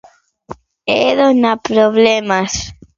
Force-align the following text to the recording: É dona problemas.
É 1.03 1.05
dona 1.19 1.51
problemas. 1.67 2.51